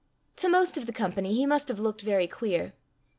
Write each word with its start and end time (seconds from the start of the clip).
To 0.37 0.49
most 0.49 0.79
of 0.79 0.87
the 0.87 0.93
company 0.93 1.31
he 1.35 1.45
must 1.45 1.67
have 1.67 1.79
looked 1.79 2.01
very 2.01 2.27
queer. 2.27 2.73